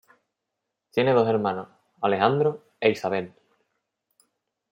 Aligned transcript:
Tiene 0.89 1.13
dos 1.13 1.29
hermanos, 1.29 1.67
Alejandro 2.01 2.63
e 2.79 2.89
Isabel. 2.89 3.35